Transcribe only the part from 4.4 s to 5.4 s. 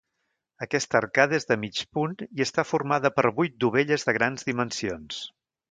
dimensions.